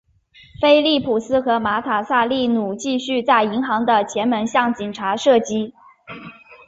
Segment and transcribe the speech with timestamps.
[0.59, 5.75] 菲利普斯和马塔萨利努继续在银行的前门向警察射击。